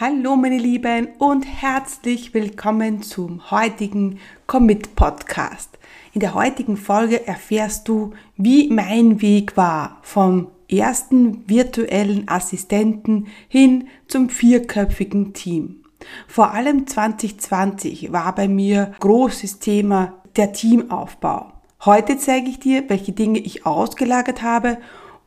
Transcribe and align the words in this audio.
Hallo 0.00 0.34
meine 0.34 0.58
Lieben 0.58 1.06
und 1.18 1.44
herzlich 1.44 2.34
willkommen 2.34 3.00
zum 3.04 3.52
heutigen 3.52 4.18
Commit 4.48 4.96
Podcast. 4.96 5.78
In 6.12 6.18
der 6.18 6.34
heutigen 6.34 6.76
Folge 6.76 7.28
erfährst 7.28 7.86
du, 7.86 8.10
wie 8.36 8.68
mein 8.70 9.22
Weg 9.22 9.56
war 9.56 10.00
vom 10.02 10.48
ersten 10.68 11.48
virtuellen 11.48 12.26
Assistenten 12.26 13.28
hin 13.46 13.86
zum 14.08 14.30
vierköpfigen 14.30 15.32
Team. 15.32 15.84
Vor 16.26 16.50
allem 16.50 16.88
2020 16.88 18.12
war 18.12 18.34
bei 18.34 18.48
mir 18.48 18.94
großes 18.98 19.60
Thema 19.60 20.14
der 20.34 20.52
Teamaufbau. 20.52 21.52
Heute 21.84 22.18
zeige 22.18 22.50
ich 22.50 22.58
dir, 22.58 22.90
welche 22.90 23.12
Dinge 23.12 23.38
ich 23.38 23.64
ausgelagert 23.64 24.42
habe 24.42 24.78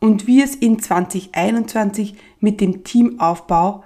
und 0.02 0.28
wie 0.28 0.42
es 0.42 0.56
in 0.56 0.80
2021 0.80 2.16
mit 2.42 2.60
dem 2.60 2.84
Teamaufbau 2.84 3.86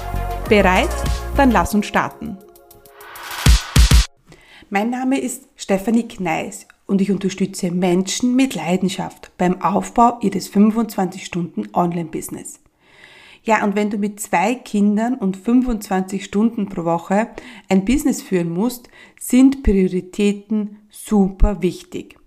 Bereit? 0.51 0.91
Dann 1.37 1.49
lass 1.49 1.73
uns 1.73 1.85
starten. 1.85 2.37
Mein 4.69 4.89
Name 4.89 5.17
ist 5.17 5.47
Stefanie 5.55 6.09
Kneis 6.09 6.67
und 6.87 6.99
ich 6.99 7.09
unterstütze 7.09 7.71
Menschen 7.71 8.35
mit 8.35 8.53
Leidenschaft 8.53 9.31
beim 9.37 9.61
Aufbau 9.61 10.19
ihres 10.19 10.53
25-Stunden-Online-Business. 10.53 12.59
Ja, 13.45 13.63
und 13.63 13.77
wenn 13.77 13.91
du 13.91 13.97
mit 13.97 14.19
zwei 14.19 14.55
Kindern 14.55 15.15
und 15.15 15.37
25 15.37 16.25
Stunden 16.25 16.67
pro 16.67 16.83
Woche 16.83 17.29
ein 17.69 17.85
Business 17.85 18.21
führen 18.21 18.49
musst, 18.49 18.89
sind 19.21 19.63
Prioritäten 19.63 20.79
super 20.89 21.61
wichtig. 21.61 22.20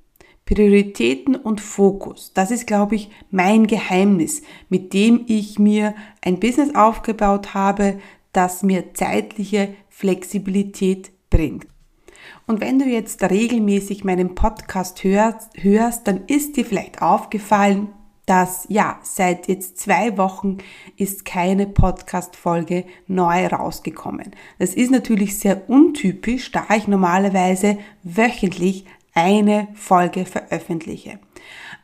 Prioritäten 0.47 1.37
und 1.37 1.61
Fokus. 1.61 2.33
Das 2.35 2.51
ist, 2.51 2.67
glaube 2.67 2.97
ich, 2.97 3.11
mein 3.31 3.67
Geheimnis, 3.67 4.43
mit 4.69 4.93
dem 4.93 5.25
ich 5.27 5.59
mir 5.59 5.95
ein 6.21 6.39
Business 6.39 6.75
aufgebaut 6.75 7.55
habe, 7.55 7.99
das 8.33 8.63
mir 8.63 8.93
zeitliche 8.95 9.75
Flexibilität 9.89 11.13
bringt. 11.31 11.67
Und 12.47 12.61
wenn 12.61 12.79
du 12.79 12.85
jetzt 12.85 13.23
regelmäßig 13.23 14.05
meinen 14.05 14.35
Podcast 14.35 15.03
hörst, 15.03 16.07
dann 16.07 16.25
ist 16.27 16.57
dir 16.57 16.65
vielleicht 16.65 17.01
aufgefallen, 17.01 17.89
dass 18.27 18.67
ja, 18.69 18.99
seit 19.03 19.49
jetzt 19.49 19.79
zwei 19.79 20.17
Wochen 20.17 20.59
ist 20.97 21.25
keine 21.25 21.67
Podcast-Folge 21.67 22.85
neu 23.07 23.47
rausgekommen. 23.47 24.31
Das 24.59 24.75
ist 24.75 24.91
natürlich 24.91 25.39
sehr 25.39 25.69
untypisch, 25.69 26.51
da 26.51 26.67
ich 26.75 26.89
normalerweise 26.89 27.79
wöchentlich 28.03 28.87
eine 29.15 29.69
Folge 29.75 30.27
veröffentliche. 30.27 31.19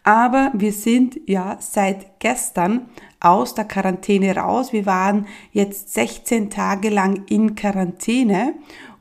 Aber 0.02 0.50
wir 0.54 0.72
sind 0.72 1.20
ja 1.26 1.56
seit 1.60 2.18
gestern 2.20 2.88
aus 3.20 3.54
der 3.54 3.66
Quarantäne 3.66 4.34
raus. 4.36 4.72
Wir 4.72 4.86
waren 4.86 5.26
jetzt 5.52 5.92
16 5.92 6.50
Tage 6.50 6.88
lang 6.88 7.24
in 7.28 7.54
Quarantäne 7.54 8.54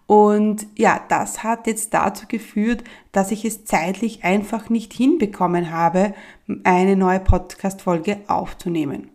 und 0.10 0.66
ja, 0.76 1.00
das 1.08 1.44
hat 1.44 1.68
jetzt 1.68 1.94
dazu 1.94 2.26
geführt, 2.28 2.84
dass 3.12 3.32
ich 3.32 3.46
es 3.46 3.66
zeitlich 3.66 4.24
einfach 4.24 4.70
nicht 4.70 4.92
hinbekommen 4.92 5.72
habe, 5.72 6.16
eine 6.64 6.96
neue 6.96 7.20
Podcast-Folge 7.20 8.18
aufzunehmen. 8.28 9.12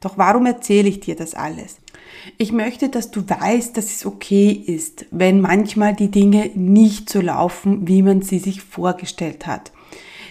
Doch 0.00 0.18
warum 0.18 0.44
erzähle 0.44 0.90
ich 0.90 1.00
dir 1.00 1.16
das 1.16 1.34
alles? 1.34 1.78
Ich 2.38 2.52
möchte, 2.52 2.88
dass 2.88 3.10
du 3.10 3.28
weißt, 3.28 3.76
dass 3.76 3.86
es 3.86 4.06
okay 4.06 4.50
ist, 4.50 5.06
wenn 5.10 5.40
manchmal 5.40 5.94
die 5.94 6.10
Dinge 6.10 6.50
nicht 6.54 7.10
so 7.10 7.20
laufen, 7.20 7.86
wie 7.86 8.02
man 8.02 8.22
sie 8.22 8.38
sich 8.38 8.62
vorgestellt 8.62 9.46
hat. 9.46 9.72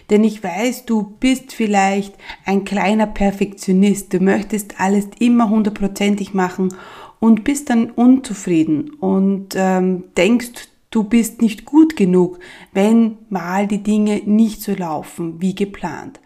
Denn 0.09 0.23
ich 0.23 0.43
weiß, 0.43 0.85
du 0.85 1.15
bist 1.19 1.53
vielleicht 1.53 2.15
ein 2.45 2.65
kleiner 2.65 3.07
Perfektionist. 3.07 4.13
Du 4.13 4.19
möchtest 4.19 4.79
alles 4.79 5.07
immer 5.19 5.49
hundertprozentig 5.49 6.33
machen 6.33 6.73
und 7.19 7.43
bist 7.43 7.69
dann 7.69 7.89
unzufrieden 7.89 8.91
und 8.99 9.55
ähm, 9.55 10.03
denkst, 10.17 10.67
du 10.91 11.03
bist 11.03 11.41
nicht 11.41 11.65
gut 11.65 11.95
genug, 11.95 12.39
wenn 12.73 13.17
mal 13.29 13.65
die 13.65 13.81
Dinge 13.81 14.21
nicht 14.25 14.61
so 14.61 14.73
laufen 14.73 15.41
wie 15.41 15.55
geplant. 15.55 16.19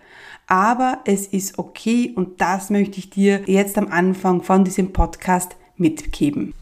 Aber 0.48 1.00
es 1.06 1.28
ist 1.28 1.60
okay 1.60 2.14
und 2.16 2.40
das 2.40 2.70
möchte 2.70 3.00
ich 3.00 3.10
dir 3.10 3.42
jetzt 3.48 3.78
am 3.78 3.90
Anfang 3.90 4.42
von 4.42 4.64
diesem 4.64 4.94
Podcast 4.94 5.56
mitgeben. 5.76 6.54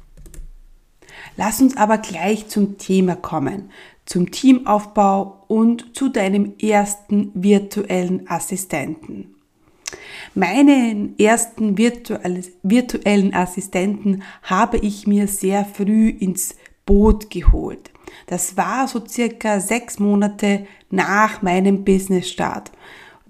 Lass 1.37 1.61
uns 1.61 1.77
aber 1.77 1.99
gleich 1.99 2.47
zum 2.47 2.77
Thema 2.77 3.15
kommen, 3.15 3.69
zum 4.05 4.31
Teamaufbau 4.31 5.43
und 5.47 5.95
zu 5.95 6.09
deinem 6.09 6.53
ersten 6.59 7.31
virtuellen 7.33 8.29
Assistenten. 8.29 9.35
Meinen 10.33 11.17
ersten 11.19 11.77
virtuellen 11.77 13.33
Assistenten 13.33 14.23
habe 14.43 14.77
ich 14.77 15.07
mir 15.07 15.27
sehr 15.27 15.63
früh 15.63 16.09
ins 16.09 16.55
Boot 16.85 17.29
geholt. 17.29 17.91
Das 18.27 18.57
war 18.57 18.87
so 18.87 19.05
circa 19.05 19.59
sechs 19.59 19.99
Monate 19.99 20.67
nach 20.89 21.41
meinem 21.41 21.83
Business-Start. 21.83 22.71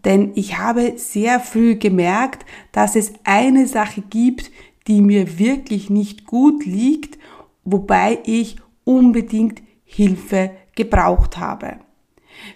Denn 0.06 0.32
ich 0.36 0.58
habe 0.58 0.94
sehr 0.98 1.40
früh 1.40 1.76
gemerkt, 1.76 2.46
dass 2.72 2.96
es 2.96 3.14
eine 3.24 3.68
Sache 3.68 4.02
gibt, 4.02 4.52
die 4.88 5.02
mir 5.02 5.40
wirklich 5.40 5.90
nicht 5.90 6.26
gut 6.26 6.66
liegt, 6.66 7.18
wobei 7.64 8.20
ich 8.26 8.58
unbedingt 8.84 9.64
Hilfe 9.84 10.52
gebraucht 10.76 11.38
habe. 11.38 11.80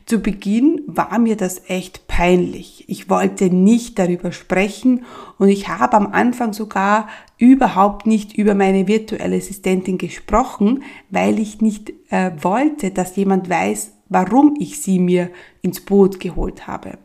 Zu 0.05 0.19
Beginn 0.19 0.81
war 0.85 1.17
mir 1.19 1.37
das 1.37 1.61
echt 1.67 2.07
peinlich. 2.07 2.83
Ich 2.87 3.09
wollte 3.09 3.45
nicht 3.45 3.97
darüber 3.97 4.31
sprechen 4.31 5.05
und 5.37 5.49
ich 5.49 5.67
habe 5.69 5.97
am 5.97 6.07
Anfang 6.07 6.53
sogar 6.53 7.07
überhaupt 7.37 8.05
nicht 8.05 8.37
über 8.37 8.55
meine 8.55 8.87
virtuelle 8.87 9.37
Assistentin 9.37 9.97
gesprochen, 9.97 10.83
weil 11.09 11.39
ich 11.39 11.61
nicht 11.61 11.93
äh, 12.09 12.31
wollte, 12.41 12.91
dass 12.91 13.15
jemand 13.15 13.49
weiß, 13.49 13.93
warum 14.09 14.55
ich 14.59 14.81
sie 14.81 14.99
mir 14.99 15.29
ins 15.61 15.79
Boot 15.79 16.19
geholt 16.19 16.67
habe. 16.67 16.97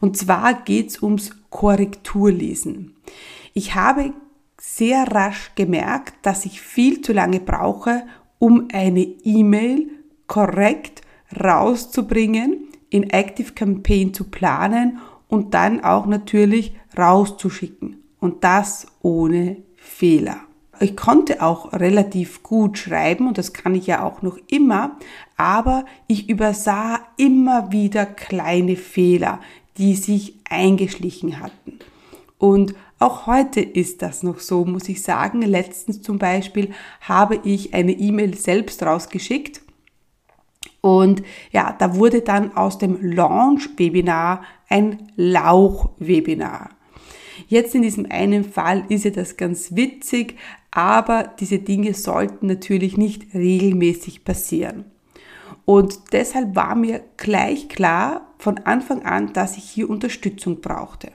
Und 0.00 0.16
zwar 0.16 0.62
geht's 0.62 1.02
ums 1.02 1.30
Korrekturlesen. 1.50 2.94
Ich 3.54 3.74
habe 3.74 4.12
sehr 4.60 5.04
rasch 5.04 5.52
gemerkt, 5.54 6.14
dass 6.22 6.44
ich 6.44 6.60
viel 6.60 7.00
zu 7.00 7.12
lange 7.12 7.40
brauche, 7.40 8.04
um 8.38 8.68
eine 8.72 9.00
E-Mail 9.00 9.88
korrekt 10.26 11.02
rauszubringen, 11.38 12.68
in 12.90 13.10
Active 13.10 13.52
Campaign 13.52 14.14
zu 14.14 14.24
planen 14.24 14.98
und 15.28 15.54
dann 15.54 15.84
auch 15.84 16.06
natürlich 16.06 16.74
rauszuschicken. 16.96 18.02
Und 18.20 18.44
das 18.44 18.86
ohne 19.02 19.58
Fehler. 19.76 20.38
Ich 20.80 20.96
konnte 20.96 21.42
auch 21.42 21.72
relativ 21.72 22.42
gut 22.42 22.78
schreiben 22.78 23.26
und 23.26 23.36
das 23.36 23.52
kann 23.52 23.74
ich 23.74 23.86
ja 23.86 24.02
auch 24.04 24.22
noch 24.22 24.38
immer, 24.46 24.96
aber 25.36 25.84
ich 26.06 26.28
übersah 26.28 27.00
immer 27.16 27.72
wieder 27.72 28.06
kleine 28.06 28.76
Fehler, 28.76 29.40
die 29.78 29.94
sich 29.94 30.34
eingeschlichen 30.48 31.40
hatten. 31.40 31.78
Und 32.38 32.74
auch 32.98 33.26
heute 33.26 33.60
ist 33.60 34.02
das 34.02 34.22
noch 34.22 34.40
so, 34.40 34.64
muss 34.64 34.88
ich 34.88 35.02
sagen. 35.02 35.42
Letztens 35.42 36.02
zum 36.02 36.18
Beispiel 36.18 36.72
habe 37.00 37.40
ich 37.44 37.74
eine 37.74 37.92
E-Mail 37.92 38.36
selbst 38.36 38.82
rausgeschickt 38.82 39.62
und 40.80 41.22
ja, 41.50 41.74
da 41.78 41.96
wurde 41.96 42.22
dann 42.22 42.56
aus 42.56 42.78
dem 42.78 42.98
Launch-Webinar 43.00 44.42
ein 44.68 45.10
Lauch-Webinar. 45.16 46.70
Jetzt 47.48 47.74
in 47.74 47.82
diesem 47.82 48.06
einen 48.10 48.44
Fall 48.44 48.84
ist 48.88 49.04
ja 49.04 49.10
das 49.10 49.36
ganz 49.36 49.74
witzig, 49.74 50.36
aber 50.70 51.32
diese 51.40 51.58
Dinge 51.58 51.94
sollten 51.94 52.46
natürlich 52.46 52.96
nicht 52.96 53.34
regelmäßig 53.34 54.24
passieren. 54.24 54.84
Und 55.68 56.14
deshalb 56.14 56.56
war 56.56 56.74
mir 56.74 57.02
gleich 57.18 57.68
klar 57.68 58.32
von 58.38 58.56
Anfang 58.56 59.04
an, 59.04 59.34
dass 59.34 59.58
ich 59.58 59.64
hier 59.64 59.90
Unterstützung 59.90 60.62
brauchte. 60.62 61.12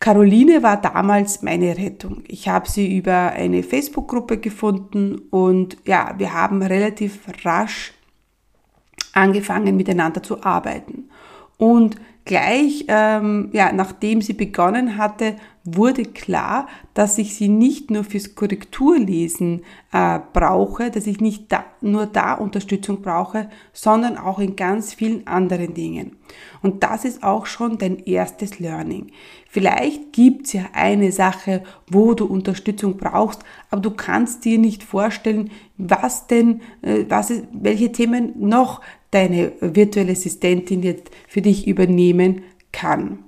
Caroline 0.00 0.62
war 0.62 0.80
damals 0.80 1.42
meine 1.42 1.76
Rettung. 1.76 2.22
Ich 2.28 2.48
habe 2.48 2.66
sie 2.66 2.96
über 2.96 3.32
eine 3.32 3.62
Facebook-Gruppe 3.62 4.38
gefunden 4.38 5.20
und 5.28 5.76
ja, 5.84 6.14
wir 6.16 6.32
haben 6.32 6.62
relativ 6.62 7.18
rasch 7.44 7.92
angefangen 9.12 9.76
miteinander 9.76 10.22
zu 10.22 10.42
arbeiten. 10.42 11.10
Und 11.58 11.96
gleich, 12.24 12.86
ähm, 12.88 13.50
ja, 13.52 13.70
nachdem 13.70 14.22
sie 14.22 14.32
begonnen 14.32 14.96
hatte, 14.96 15.36
wurde 15.76 16.04
klar, 16.04 16.68
dass 16.94 17.18
ich 17.18 17.34
sie 17.34 17.48
nicht 17.48 17.90
nur 17.90 18.04
fürs 18.04 18.34
Korrekturlesen 18.34 19.62
äh, 19.92 20.18
brauche, 20.32 20.90
dass 20.90 21.06
ich 21.06 21.20
nicht 21.20 21.50
da, 21.52 21.64
nur 21.80 22.06
da 22.06 22.34
Unterstützung 22.34 23.02
brauche, 23.02 23.48
sondern 23.72 24.16
auch 24.16 24.38
in 24.38 24.56
ganz 24.56 24.94
vielen 24.94 25.26
anderen 25.26 25.74
Dingen. 25.74 26.16
Und 26.62 26.82
das 26.82 27.04
ist 27.04 27.22
auch 27.22 27.46
schon 27.46 27.78
dein 27.78 27.98
erstes 27.98 28.58
Learning. 28.58 29.08
Vielleicht 29.48 30.12
gibt's 30.12 30.52
ja 30.52 30.66
eine 30.72 31.12
Sache, 31.12 31.62
wo 31.90 32.14
du 32.14 32.26
Unterstützung 32.26 32.96
brauchst, 32.96 33.42
aber 33.70 33.80
du 33.80 33.90
kannst 33.90 34.44
dir 34.44 34.58
nicht 34.58 34.82
vorstellen, 34.82 35.50
was 35.76 36.26
denn, 36.26 36.60
äh, 36.82 37.04
was 37.08 37.30
ist, 37.30 37.44
welche 37.52 37.92
Themen 37.92 38.32
noch 38.36 38.80
deine 39.10 39.52
virtuelle 39.60 40.12
Assistentin 40.12 40.82
jetzt 40.82 41.10
für 41.26 41.40
dich 41.40 41.66
übernehmen 41.66 42.42
kann. 42.72 43.24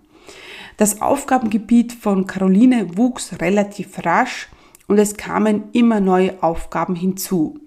Das 0.81 1.03
Aufgabengebiet 1.03 1.93
von 1.93 2.27
Caroline 2.27 2.97
wuchs 2.97 3.39
relativ 3.39 3.99
rasch 4.03 4.49
und 4.87 4.97
es 4.97 5.19
kamen 5.19 5.65
immer 5.73 6.01
neue 6.01 6.43
Aufgaben 6.43 6.95
hinzu. 6.95 7.59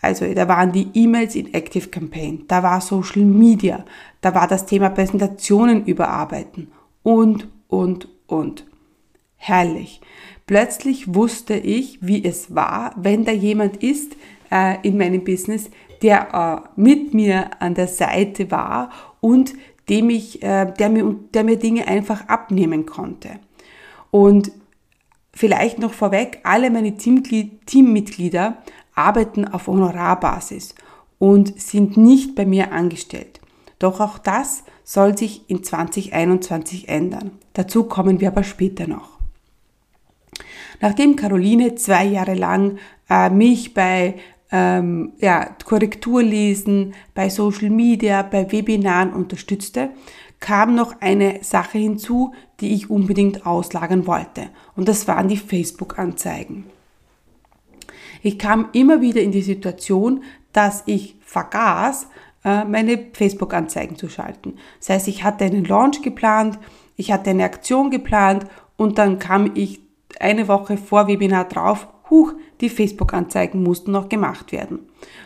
Also 0.00 0.32
da 0.32 0.48
waren 0.48 0.72
die 0.72 0.88
E-Mails 0.94 1.34
in 1.34 1.52
Active 1.52 1.88
Campaign, 1.88 2.46
da 2.48 2.62
war 2.62 2.80
Social 2.80 3.26
Media, 3.26 3.84
da 4.22 4.34
war 4.34 4.48
das 4.48 4.64
Thema 4.64 4.88
Präsentationen 4.88 5.84
überarbeiten 5.84 6.72
und, 7.02 7.48
und, 7.68 8.08
und. 8.28 8.64
Herrlich. 9.36 10.00
Plötzlich 10.46 11.14
wusste 11.14 11.56
ich, 11.56 11.98
wie 12.00 12.24
es 12.24 12.54
war, 12.54 12.94
wenn 12.96 13.26
da 13.26 13.32
jemand 13.32 13.82
ist 13.82 14.16
äh, 14.50 14.78
in 14.80 14.96
meinem 14.96 15.22
Business, 15.22 15.68
der 16.00 16.64
äh, 16.76 16.80
mit 16.80 17.12
mir 17.12 17.50
an 17.60 17.74
der 17.74 17.88
Seite 17.88 18.50
war 18.50 18.88
und 19.20 19.52
dem 19.88 20.10
ich, 20.10 20.42
äh, 20.42 20.72
der, 20.78 20.88
mir, 20.88 21.14
der 21.34 21.44
mir 21.44 21.58
Dinge 21.58 21.86
einfach 21.86 22.28
abnehmen 22.28 22.86
konnte. 22.86 23.30
Und 24.10 24.52
vielleicht 25.32 25.78
noch 25.78 25.92
vorweg, 25.92 26.40
alle 26.44 26.70
meine 26.70 26.96
Teammitglieder 26.96 28.58
arbeiten 28.94 29.46
auf 29.46 29.66
Honorarbasis 29.66 30.74
und 31.18 31.60
sind 31.60 31.96
nicht 31.96 32.34
bei 32.34 32.46
mir 32.46 32.72
angestellt. 32.72 33.40
Doch 33.78 34.00
auch 34.00 34.18
das 34.18 34.64
soll 34.84 35.16
sich 35.16 35.48
in 35.48 35.64
2021 35.64 36.88
ändern. 36.88 37.32
Dazu 37.54 37.84
kommen 37.84 38.20
wir 38.20 38.28
aber 38.28 38.44
später 38.44 38.86
noch. 38.86 39.18
Nachdem 40.80 41.16
Caroline 41.16 41.74
zwei 41.76 42.04
Jahre 42.04 42.34
lang 42.34 42.78
äh, 43.08 43.30
mich 43.30 43.74
bei 43.74 44.16
ähm, 44.54 45.14
ja, 45.18 45.46
Korrekturlesen, 45.64 46.94
bei 47.12 47.28
Social 47.28 47.70
Media, 47.70 48.22
bei 48.22 48.52
Webinaren 48.52 49.12
unterstützte, 49.12 49.90
kam 50.38 50.76
noch 50.76 51.00
eine 51.00 51.42
Sache 51.42 51.78
hinzu, 51.78 52.34
die 52.60 52.72
ich 52.72 52.88
unbedingt 52.88 53.46
auslagern 53.46 54.06
wollte. 54.06 54.50
Und 54.76 54.88
das 54.88 55.08
waren 55.08 55.26
die 55.26 55.38
Facebook-Anzeigen. 55.38 56.66
Ich 58.22 58.38
kam 58.38 58.68
immer 58.72 59.00
wieder 59.00 59.22
in 59.22 59.32
die 59.32 59.42
Situation, 59.42 60.22
dass 60.52 60.84
ich 60.86 61.16
vergaß, 61.22 62.06
äh, 62.44 62.64
meine 62.64 63.06
Facebook-Anzeigen 63.12 63.96
zu 63.96 64.08
schalten. 64.08 64.54
Das 64.78 64.90
heißt, 64.90 65.08
ich 65.08 65.24
hatte 65.24 65.44
einen 65.44 65.64
Launch 65.64 66.00
geplant, 66.00 66.60
ich 66.94 67.10
hatte 67.10 67.30
eine 67.30 67.42
Aktion 67.42 67.90
geplant 67.90 68.46
und 68.76 68.98
dann 68.98 69.18
kam 69.18 69.50
ich 69.56 69.80
eine 70.20 70.46
Woche 70.46 70.76
vor 70.76 71.08
Webinar 71.08 71.48
drauf 71.48 71.88
huch, 72.10 72.32
die 72.60 72.68
Facebook-Anzeigen 72.68 73.62
mussten 73.62 73.92
noch 73.92 74.08
gemacht 74.08 74.52
werden. 74.52 74.80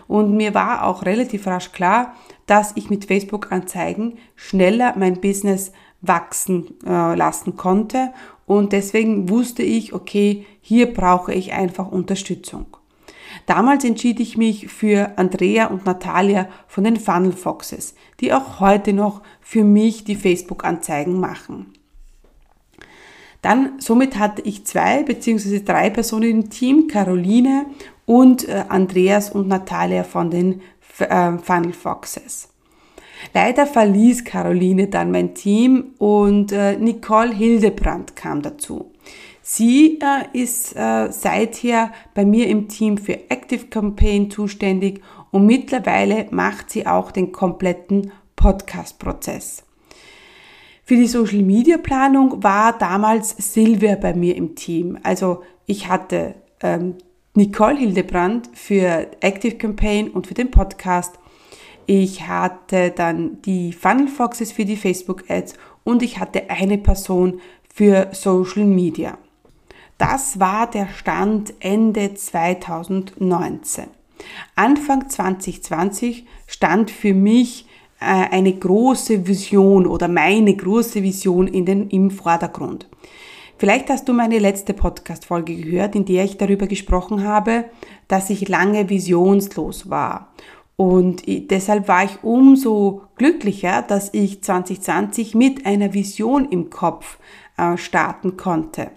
Und 0.06 0.36
mir 0.36 0.54
war 0.54 0.84
auch 0.84 1.04
relativ 1.04 1.46
rasch 1.46 1.72
klar, 1.72 2.14
dass 2.46 2.72
ich 2.76 2.90
mit 2.90 3.04
Facebook-Anzeigen 3.04 4.18
schneller 4.36 4.94
mein 4.96 5.20
Business 5.20 5.72
wachsen 6.00 6.78
äh, 6.86 7.14
lassen 7.14 7.56
konnte. 7.56 8.12
Und 8.46 8.72
deswegen 8.72 9.28
wusste 9.28 9.62
ich, 9.62 9.92
okay, 9.92 10.46
hier 10.60 10.92
brauche 10.92 11.34
ich 11.34 11.52
einfach 11.52 11.90
Unterstützung. 11.90 12.66
Damals 13.46 13.84
entschied 13.84 14.20
ich 14.20 14.36
mich 14.36 14.68
für 14.68 15.12
Andrea 15.16 15.66
und 15.66 15.84
Natalia 15.84 16.48
von 16.66 16.84
den 16.84 16.96
Funnel 16.96 17.32
Foxes, 17.32 17.94
die 18.20 18.32
auch 18.32 18.60
heute 18.60 18.92
noch 18.92 19.22
für 19.40 19.64
mich 19.64 20.04
die 20.04 20.16
Facebook-Anzeigen 20.16 21.20
machen. 21.20 21.72
Dann, 23.42 23.74
somit 23.78 24.18
hatte 24.18 24.42
ich 24.42 24.66
zwei 24.66 25.02
beziehungsweise 25.02 25.60
drei 25.60 25.90
Personen 25.90 26.30
im 26.30 26.50
Team, 26.50 26.88
Caroline 26.88 27.66
und 28.06 28.48
äh, 28.48 28.64
Andreas 28.68 29.30
und 29.30 29.48
Natalia 29.48 30.02
von 30.02 30.30
den 30.30 30.60
äh, 30.98 31.38
Funnel 31.38 31.72
Foxes. 31.72 32.48
Leider 33.34 33.66
verließ 33.66 34.24
Caroline 34.24 34.88
dann 34.88 35.10
mein 35.10 35.34
Team 35.34 35.92
und 35.98 36.52
äh, 36.52 36.76
Nicole 36.76 37.32
Hildebrand 37.32 38.16
kam 38.16 38.42
dazu. 38.42 38.92
Sie 39.42 39.98
äh, 40.00 40.38
ist 40.38 40.76
äh, 40.76 41.10
seither 41.10 41.92
bei 42.14 42.24
mir 42.24 42.48
im 42.48 42.68
Team 42.68 42.98
für 42.98 43.30
Active 43.30 43.66
Campaign 43.66 44.30
zuständig 44.30 45.00
und 45.30 45.46
mittlerweile 45.46 46.26
macht 46.30 46.70
sie 46.70 46.86
auch 46.86 47.10
den 47.10 47.32
kompletten 47.32 48.12
Podcast-Prozess. 48.36 49.64
Für 50.88 50.96
die 50.96 51.06
Social 51.06 51.42
Media 51.42 51.76
Planung 51.76 52.42
war 52.42 52.78
damals 52.78 53.34
Silvia 53.36 53.94
bei 53.96 54.14
mir 54.14 54.34
im 54.34 54.54
Team. 54.54 54.98
Also 55.02 55.42
ich 55.66 55.86
hatte 55.86 56.34
ähm, 56.62 56.94
Nicole 57.34 57.76
Hildebrand 57.76 58.48
für 58.54 59.06
Active 59.20 59.56
Campaign 59.56 60.08
und 60.08 60.26
für 60.26 60.32
den 60.32 60.50
Podcast. 60.50 61.18
Ich 61.84 62.26
hatte 62.26 62.90
dann 62.90 63.42
die 63.42 63.74
Funnel 63.74 64.08
Foxes 64.08 64.50
für 64.50 64.64
die 64.64 64.78
Facebook 64.78 65.24
Ads 65.28 65.56
und 65.84 66.02
ich 66.02 66.18
hatte 66.20 66.48
eine 66.48 66.78
Person 66.78 67.42
für 67.68 68.08
Social 68.12 68.64
Media. 68.64 69.18
Das 69.98 70.40
war 70.40 70.70
der 70.70 70.88
Stand 70.88 71.52
Ende 71.60 72.14
2019. 72.14 73.88
Anfang 74.54 75.10
2020 75.10 76.24
stand 76.46 76.90
für 76.90 77.12
mich 77.12 77.67
eine 78.00 78.52
große 78.52 79.26
Vision 79.26 79.86
oder 79.86 80.08
meine 80.08 80.54
große 80.54 81.02
Vision 81.02 81.46
in 81.48 81.64
den, 81.64 81.88
im 81.90 82.10
Vordergrund. 82.10 82.88
Vielleicht 83.56 83.90
hast 83.90 84.08
du 84.08 84.12
meine 84.12 84.38
letzte 84.38 84.72
Podcast-Folge 84.72 85.56
gehört, 85.56 85.96
in 85.96 86.04
der 86.04 86.24
ich 86.24 86.36
darüber 86.36 86.68
gesprochen 86.68 87.24
habe, 87.24 87.64
dass 88.06 88.30
ich 88.30 88.48
lange 88.48 88.88
visionslos 88.88 89.90
war. 89.90 90.32
Und 90.76 91.24
deshalb 91.26 91.88
war 91.88 92.04
ich 92.04 92.22
umso 92.22 93.02
glücklicher, 93.16 93.82
dass 93.82 94.14
ich 94.14 94.44
2020 94.44 95.34
mit 95.34 95.66
einer 95.66 95.92
Vision 95.92 96.48
im 96.50 96.70
Kopf 96.70 97.18
äh, 97.56 97.76
starten 97.76 98.36
konnte. 98.36 98.92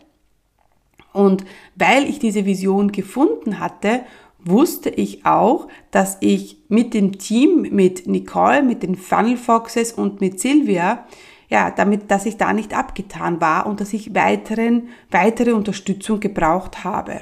Und 1.11 1.43
weil 1.75 2.07
ich 2.07 2.19
diese 2.19 2.45
Vision 2.45 2.91
gefunden 2.91 3.59
hatte, 3.59 4.01
wusste 4.43 4.89
ich 4.89 5.25
auch, 5.25 5.67
dass 5.91 6.17
ich 6.19 6.57
mit 6.67 6.93
dem 6.93 7.17
Team, 7.17 7.67
mit 7.71 8.07
Nicole, 8.07 8.63
mit 8.63 8.83
den 8.83 8.95
Funnel 8.95 9.37
Foxes 9.37 9.93
und 9.93 10.21
mit 10.21 10.39
Silvia, 10.39 11.05
ja, 11.49 11.69
damit, 11.69 12.09
dass 12.09 12.25
ich 12.25 12.37
da 12.37 12.53
nicht 12.53 12.73
abgetan 12.73 13.41
war 13.41 13.65
und 13.65 13.81
dass 13.81 13.93
ich 13.93 14.15
weiteren, 14.15 14.87
weitere 15.11 15.51
Unterstützung 15.51 16.19
gebraucht 16.19 16.83
habe. 16.83 17.21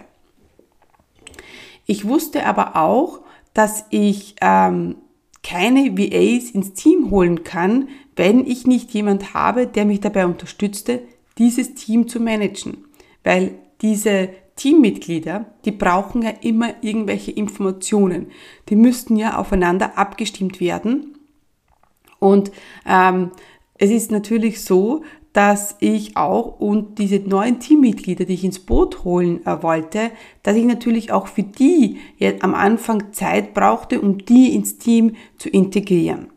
Ich 1.87 2.07
wusste 2.07 2.45
aber 2.45 2.75
auch, 2.75 3.21
dass 3.55 3.85
ich 3.89 4.35
ähm, 4.41 4.97
keine 5.41 5.97
VAs 5.97 6.51
ins 6.51 6.73
Team 6.73 7.09
holen 7.09 7.43
kann, 7.43 7.89
wenn 8.15 8.45
ich 8.45 8.67
nicht 8.67 8.91
jemand 8.91 9.33
habe, 9.33 9.65
der 9.65 9.85
mich 9.85 9.99
dabei 9.99 10.25
unterstützte, 10.25 11.01
dieses 11.39 11.73
Team 11.73 12.07
zu 12.07 12.19
managen. 12.19 12.85
Weil 13.23 13.55
diese 13.81 14.29
Teammitglieder, 14.59 15.45
die 15.63 15.71
brauchen 15.71 16.21
ja 16.21 16.31
immer 16.41 16.73
irgendwelche 16.81 17.31
Informationen. 17.31 18.27
Die 18.67 18.75
müssten 18.75 19.15
ja 19.15 19.37
aufeinander 19.37 19.97
abgestimmt 19.97 20.59
werden. 20.59 21.17
Und 22.19 22.51
ähm, 22.85 23.31
es 23.75 23.89
ist 23.89 24.11
natürlich 24.11 24.61
so, 24.61 25.03
dass 25.31 25.77
ich 25.79 26.17
auch 26.17 26.59
und 26.59 26.99
diese 26.99 27.19
neuen 27.19 27.61
Teammitglieder, 27.61 28.25
die 28.25 28.33
ich 28.33 28.43
ins 28.43 28.59
Boot 28.59 29.05
holen 29.05 29.45
äh, 29.45 29.63
wollte, 29.63 30.11
dass 30.43 30.57
ich 30.57 30.65
natürlich 30.65 31.13
auch 31.13 31.27
für 31.27 31.43
die 31.43 31.97
jetzt 32.17 32.43
am 32.43 32.53
Anfang 32.53 33.13
Zeit 33.13 33.53
brauchte, 33.53 34.01
um 34.01 34.17
die 34.17 34.53
ins 34.53 34.77
Team 34.77 35.15
zu 35.37 35.47
integrieren. 35.47 36.27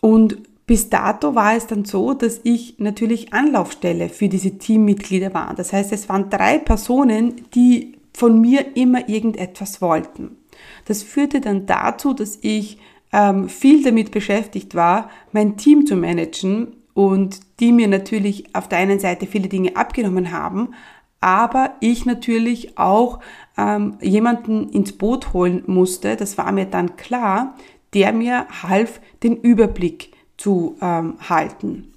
Und 0.00 0.38
bis 0.68 0.90
dato 0.90 1.34
war 1.34 1.56
es 1.56 1.66
dann 1.66 1.86
so, 1.86 2.12
dass 2.12 2.40
ich 2.44 2.74
natürlich 2.78 3.32
Anlaufstelle 3.32 4.10
für 4.10 4.28
diese 4.28 4.58
Teammitglieder 4.58 5.32
war. 5.32 5.54
Das 5.54 5.72
heißt, 5.72 5.92
es 5.92 6.10
waren 6.10 6.28
drei 6.28 6.58
Personen, 6.58 7.36
die 7.54 7.96
von 8.12 8.38
mir 8.38 8.76
immer 8.76 9.08
irgendetwas 9.08 9.80
wollten. 9.80 10.36
Das 10.84 11.02
führte 11.02 11.40
dann 11.40 11.64
dazu, 11.64 12.12
dass 12.12 12.38
ich 12.42 12.78
ähm, 13.12 13.48
viel 13.48 13.82
damit 13.82 14.10
beschäftigt 14.10 14.74
war, 14.74 15.08
mein 15.32 15.56
Team 15.56 15.86
zu 15.86 15.96
managen 15.96 16.76
und 16.92 17.40
die 17.60 17.72
mir 17.72 17.88
natürlich 17.88 18.54
auf 18.54 18.68
der 18.68 18.78
einen 18.78 19.00
Seite 19.00 19.26
viele 19.26 19.48
Dinge 19.48 19.74
abgenommen 19.74 20.32
haben, 20.32 20.74
aber 21.20 21.76
ich 21.80 22.04
natürlich 22.04 22.76
auch 22.76 23.20
ähm, 23.56 23.96
jemanden 24.02 24.68
ins 24.68 24.92
Boot 24.92 25.32
holen 25.32 25.62
musste, 25.66 26.16
das 26.16 26.36
war 26.36 26.52
mir 26.52 26.66
dann 26.66 26.96
klar, 26.96 27.54
der 27.94 28.12
mir 28.12 28.46
half, 28.62 29.00
den 29.22 29.38
Überblick 29.38 30.12
zu 30.38 30.76
ähm, 30.80 31.16
halten. 31.28 31.92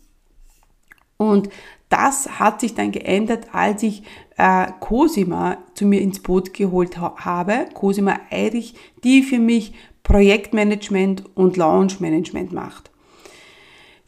Und 1.18 1.50
das 1.88 2.40
hat 2.40 2.62
sich 2.62 2.74
dann 2.74 2.92
geändert, 2.92 3.48
als 3.54 3.84
ich 3.84 4.04
äh, 4.38 4.68
Cosima 4.80 5.58
zu 5.76 5.86
mir 5.86 6.02
ins 6.02 6.20
Boot 6.20 6.54
geholt 6.54 6.98
ha 7.00 7.16
habe. 7.18 7.68
Cosima 7.74 8.20
Eirich, 8.30 8.76
die 9.04 9.22
für 9.22 9.40
mich 9.40 9.74
Projektmanagement 10.04 11.24
und 11.36 11.58
Launchmanagement 11.58 12.52
macht. 12.52 12.92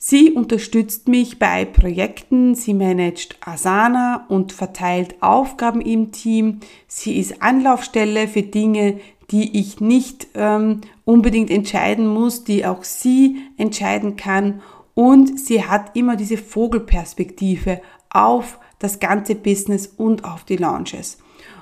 Sie 0.05 0.31
unterstützt 0.31 1.07
mich 1.07 1.39
bei 1.39 1.63
Projekten, 1.63 2.55
sie 2.55 2.73
managt 2.73 3.37
Asana 3.39 4.25
und 4.27 4.51
verteilt 4.51 5.15
Aufgaben 5.21 5.79
im 5.79 6.11
Team. 6.11 6.59
Sie 6.87 7.17
ist 7.17 7.41
Anlaufstelle 7.41 8.27
für 8.27 8.43
Dinge, 8.43 8.99
die 9.31 9.59
ich 9.59 9.79
nicht 9.79 10.27
ähm, 10.35 10.81
unbedingt 11.05 11.49
entscheiden 11.49 12.07
muss, 12.07 12.43
die 12.43 12.65
auch 12.65 12.83
sie 12.83 13.37
entscheiden 13.57 14.15
kann. 14.15 14.61
Und 14.93 15.39
sie 15.39 15.63
hat 15.63 15.95
immer 15.95 16.15
diese 16.15 16.37
Vogelperspektive 16.37 17.81
auf 18.09 18.59
das 18.79 18.99
ganze 18.99 19.35
Business 19.35 19.87
und 19.87 20.23
auf 20.25 20.43
die 20.43 20.57
Launches. 20.57 21.17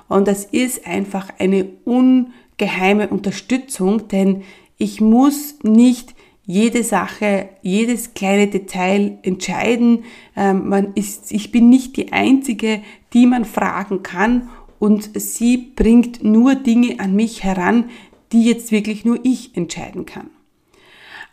Und 0.08 0.28
das 0.28 0.44
ist 0.44 0.86
einfach 0.86 1.28
eine 1.38 1.66
ungeheime 1.84 3.08
Unterstützung, 3.08 4.08
denn 4.08 4.42
ich 4.76 5.00
muss 5.00 5.54
nicht 5.62 6.14
jede 6.44 6.82
Sache, 6.82 7.48
jedes 7.62 8.14
kleine 8.14 8.48
Detail 8.48 9.18
entscheiden. 9.22 10.04
Ähm, 10.36 10.68
man 10.68 10.92
ist, 10.94 11.30
ich 11.32 11.52
bin 11.52 11.68
nicht 11.68 11.96
die 11.96 12.12
Einzige, 12.12 12.82
die 13.12 13.26
man 13.26 13.44
fragen 13.44 14.02
kann 14.02 14.50
und 14.82 15.10
sie 15.14 15.58
bringt 15.58 16.24
nur 16.24 16.56
Dinge 16.56 16.98
an 16.98 17.14
mich 17.14 17.44
heran, 17.44 17.88
die 18.32 18.42
jetzt 18.42 18.72
wirklich 18.72 19.04
nur 19.04 19.16
ich 19.22 19.56
entscheiden 19.56 20.06
kann. 20.06 20.30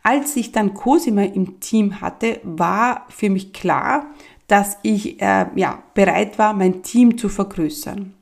Als 0.04 0.36
ich 0.36 0.52
dann 0.52 0.76
Cosima 0.76 1.24
im 1.24 1.60
Team 1.60 2.00
hatte, 2.00 2.42
war 2.44 3.08
für 3.10 3.32
mich 3.32 3.52
klar, 3.52 4.06
dass 4.46 4.78
ich 4.84 5.20
äh, 5.20 5.48
ja, 5.56 5.82
bereit 5.96 6.38
war, 6.38 6.54
mein 6.54 6.84
Team 6.84 7.18
zu 7.18 7.28
vergrößern. 7.28 8.14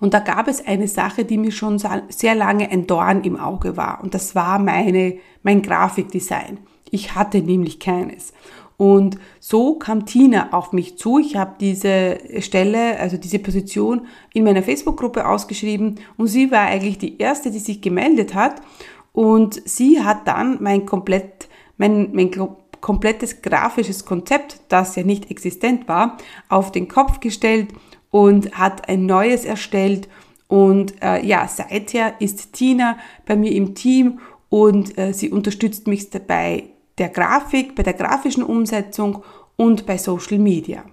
Und 0.00 0.14
da 0.14 0.18
gab 0.18 0.48
es 0.48 0.66
eine 0.66 0.88
Sache, 0.88 1.24
die 1.24 1.38
mir 1.38 1.52
schon 1.52 1.78
sehr 2.08 2.34
lange 2.34 2.68
ein 2.68 2.88
Dorn 2.88 3.22
im 3.22 3.38
Auge 3.38 3.76
war. 3.76 4.02
Und 4.02 4.14
das 4.14 4.34
war 4.34 4.58
meine, 4.58 5.18
mein 5.44 5.62
Grafikdesign. 5.62 6.58
Ich 6.90 7.14
hatte 7.14 7.40
nämlich 7.40 7.78
keines. 7.78 8.32
Und 8.76 9.18
so 9.40 9.76
kam 9.76 10.04
Tina 10.04 10.52
auf 10.52 10.72
mich 10.72 10.98
zu. 10.98 11.18
Ich 11.18 11.36
habe 11.36 11.56
diese 11.58 12.18
Stelle, 12.40 12.98
also 13.00 13.16
diese 13.16 13.38
Position 13.38 14.06
in 14.34 14.44
meiner 14.44 14.62
Facebook-Gruppe 14.62 15.26
ausgeschrieben 15.26 15.96
und 16.16 16.26
sie 16.26 16.50
war 16.50 16.66
eigentlich 16.66 16.98
die 16.98 17.18
erste, 17.18 17.50
die 17.50 17.58
sich 17.58 17.80
gemeldet 17.80 18.34
hat. 18.34 18.60
Und 19.12 19.62
sie 19.66 20.02
hat 20.02 20.28
dann 20.28 20.58
mein 20.60 20.84
komplett, 20.84 21.48
mein, 21.78 22.10
mein 22.12 22.30
komplettes 22.82 23.40
grafisches 23.40 24.04
Konzept, 24.04 24.60
das 24.68 24.94
ja 24.96 25.04
nicht 25.04 25.30
existent 25.30 25.88
war, 25.88 26.18
auf 26.50 26.70
den 26.70 26.86
Kopf 26.86 27.20
gestellt 27.20 27.68
und 28.10 28.58
hat 28.58 28.90
ein 28.90 29.06
neues 29.06 29.46
erstellt. 29.46 30.06
Und 30.48 31.02
äh, 31.02 31.24
ja, 31.24 31.48
seither 31.48 32.20
ist 32.20 32.52
Tina 32.52 32.98
bei 33.24 33.36
mir 33.36 33.52
im 33.52 33.74
Team 33.74 34.20
und 34.50 34.96
äh, 34.98 35.12
sie 35.12 35.30
unterstützt 35.30 35.86
mich 35.86 36.10
bei 36.28 36.64
der 36.98 37.08
Grafik, 37.08 37.74
bei 37.74 37.82
der 37.82 37.94
grafischen 37.94 38.42
Umsetzung 38.42 39.22
und 39.56 39.86
bei 39.86 39.98
Social 39.98 40.38
Media. 40.38 40.84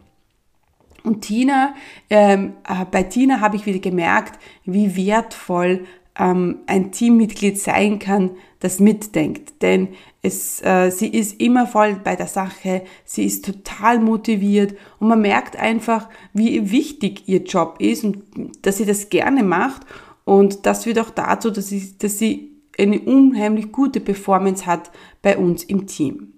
Und 1.03 1.21
Tina, 1.21 1.75
ähm, 2.09 2.53
äh, 2.67 2.85
bei 2.89 3.03
Tina 3.03 3.41
habe 3.41 3.57
ich 3.57 3.65
wieder 3.65 3.79
gemerkt, 3.79 4.39
wie 4.63 4.95
wertvoll 4.95 5.85
ähm, 6.17 6.59
ein 6.67 6.91
Teammitglied 6.91 7.59
sein 7.59 7.99
kann, 7.99 8.31
das 8.59 8.79
mitdenkt. 8.79 9.61
Denn 9.61 9.89
es, 10.21 10.61
äh, 10.63 10.89
sie 10.89 11.07
ist 11.07 11.41
immer 11.41 11.67
voll 11.67 11.95
bei 11.95 12.15
der 12.15 12.27
Sache, 12.27 12.83
sie 13.03 13.25
ist 13.25 13.43
total 13.43 13.99
motiviert 13.99 14.77
und 14.99 15.09
man 15.09 15.21
merkt 15.21 15.57
einfach, 15.57 16.07
wie 16.33 16.71
wichtig 16.71 17.27
ihr 17.27 17.43
Job 17.43 17.75
ist 17.79 18.05
und 18.05 18.23
dass 18.61 18.77
sie 18.77 18.85
das 18.85 19.09
gerne 19.09 19.43
macht. 19.43 19.81
Und 20.23 20.65
das 20.65 20.85
führt 20.85 20.99
auch 20.99 21.09
dazu, 21.09 21.51
dass 21.51 21.67
sie, 21.67 21.97
dass 21.97 22.17
sie 22.17 22.52
eine 22.77 22.99
unheimlich 22.99 23.71
gute 23.71 23.99
Performance 23.99 24.65
hat 24.65 24.91
bei 25.21 25.37
uns 25.37 25.63
im 25.63 25.87
Team. 25.87 26.33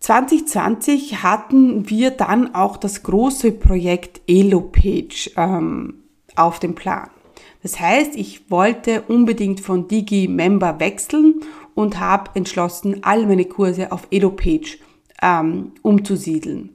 2020 0.00 1.22
hatten 1.22 1.88
wir 1.88 2.10
dann 2.10 2.54
auch 2.54 2.76
das 2.76 3.04
große 3.04 3.52
Projekt 3.52 4.20
EloPage 4.26 5.30
ähm, 5.36 6.02
auf 6.34 6.58
dem 6.58 6.74
Plan. 6.74 7.08
Das 7.62 7.78
heißt, 7.78 8.16
ich 8.16 8.50
wollte 8.50 9.02
unbedingt 9.02 9.60
von 9.60 9.86
Digi-Member 9.86 10.80
wechseln 10.80 11.42
und 11.74 12.00
habe 12.00 12.32
entschlossen, 12.34 13.04
all 13.04 13.26
meine 13.26 13.44
Kurse 13.44 13.92
auf 13.92 14.08
EdoPage 14.10 14.78
ähm, 15.22 15.72
umzusiedeln. 15.82 16.70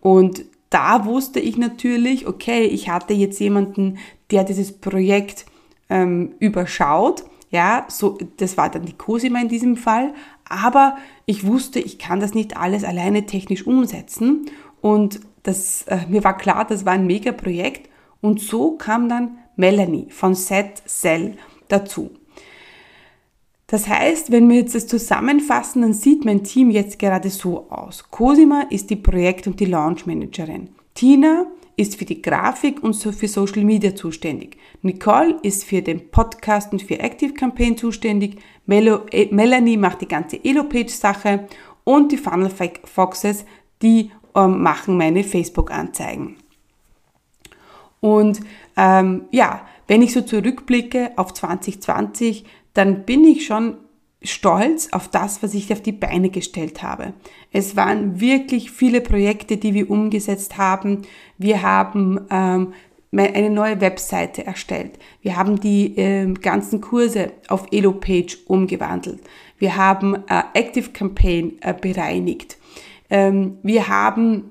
Und 0.00 0.44
da 0.70 1.04
wusste 1.04 1.40
ich 1.40 1.56
natürlich, 1.56 2.28
okay, 2.28 2.64
ich 2.64 2.88
hatte 2.88 3.12
jetzt 3.12 3.40
jemanden, 3.40 3.98
der 4.30 4.44
dieses 4.44 4.72
Projekt 4.72 5.46
ähm, 5.88 6.34
überschaut. 6.38 7.24
Ja, 7.50 7.86
so, 7.88 8.16
das 8.36 8.56
war 8.56 8.70
dann 8.70 8.86
die 8.86 8.96
Cosima 8.96 9.40
in 9.40 9.48
diesem 9.48 9.76
Fall. 9.76 10.14
Aber 10.48 10.96
ich 11.26 11.46
wusste, 11.46 11.80
ich 11.80 11.98
kann 11.98 12.20
das 12.20 12.34
nicht 12.34 12.56
alles 12.56 12.84
alleine 12.84 13.26
technisch 13.26 13.66
umsetzen. 13.66 14.46
Und 14.80 15.20
das, 15.42 15.82
äh, 15.82 16.06
mir 16.08 16.24
war 16.24 16.36
klar, 16.36 16.64
das 16.64 16.84
war 16.84 16.92
ein 16.92 17.06
Mega-Projekt. 17.06 17.88
Und 18.20 18.40
so 18.40 18.76
kam 18.76 19.08
dann 19.08 19.38
Melanie 19.56 20.06
von 20.10 20.34
Set 20.34 20.82
Cell 20.86 21.36
dazu. 21.68 22.10
Das 23.66 23.86
heißt, 23.86 24.32
wenn 24.32 24.48
wir 24.48 24.56
jetzt 24.56 24.74
das 24.74 24.88
zusammenfassen, 24.88 25.82
dann 25.82 25.92
sieht 25.92 26.24
mein 26.24 26.42
Team 26.42 26.70
jetzt 26.70 26.98
gerade 26.98 27.30
so 27.30 27.70
aus. 27.70 28.10
Cosima 28.10 28.62
ist 28.70 28.90
die 28.90 28.96
Projekt- 28.96 29.46
und 29.46 29.60
die 29.60 29.66
Launch 29.66 30.06
Managerin. 30.06 30.70
Tina 30.94 31.46
ist 31.80 31.96
für 31.96 32.04
die 32.04 32.20
Grafik 32.20 32.82
und 32.82 32.94
für 32.94 33.26
Social 33.26 33.64
Media 33.64 33.96
zuständig. 33.96 34.58
Nicole 34.82 35.38
ist 35.42 35.64
für 35.64 35.80
den 35.80 36.10
Podcast 36.10 36.72
und 36.72 36.82
für 36.82 36.98
Active 36.98 37.32
Campaign 37.32 37.78
zuständig. 37.78 38.36
Melo, 38.66 39.06
äh, 39.10 39.28
Melanie 39.30 39.78
macht 39.78 40.02
die 40.02 40.08
ganze 40.08 40.44
Elo-Page-Sache 40.44 41.48
und 41.84 42.12
die 42.12 42.18
Funnel 42.18 42.50
Foxes, 42.84 43.46
die 43.80 44.10
ähm, 44.34 44.62
machen 44.62 44.98
meine 44.98 45.24
Facebook-Anzeigen. 45.24 46.36
Und 48.00 48.40
ähm, 48.76 49.24
ja, 49.30 49.66
wenn 49.88 50.02
ich 50.02 50.12
so 50.12 50.20
zurückblicke 50.20 51.12
auf 51.16 51.32
2020, 51.32 52.44
dann 52.74 53.06
bin 53.06 53.24
ich 53.24 53.46
schon 53.46 53.78
stolz 54.22 54.88
auf 54.92 55.08
das, 55.08 55.42
was 55.42 55.54
ich 55.54 55.72
auf 55.72 55.80
die 55.80 55.92
Beine 55.92 56.30
gestellt 56.30 56.82
habe. 56.82 57.14
Es 57.52 57.76
waren 57.76 58.20
wirklich 58.20 58.70
viele 58.70 59.00
Projekte, 59.00 59.56
die 59.56 59.74
wir 59.74 59.90
umgesetzt 59.90 60.58
haben. 60.58 61.02
Wir 61.38 61.62
haben 61.62 62.20
ähm, 62.30 62.74
eine 63.12 63.50
neue 63.50 63.80
Webseite 63.80 64.46
erstellt. 64.46 64.98
Wir 65.22 65.36
haben 65.36 65.58
die 65.58 65.96
äh, 65.96 66.32
ganzen 66.34 66.80
Kurse 66.80 67.32
auf 67.48 67.66
EloPage 67.72 68.38
umgewandelt. 68.46 69.20
Wir 69.58 69.76
haben 69.76 70.14
äh, 70.28 70.42
Active 70.54 70.90
Campaign 70.90 71.58
äh, 71.60 71.74
bereinigt. 71.74 72.56
Ähm, 73.08 73.58
wir 73.62 73.88
haben 73.88 74.50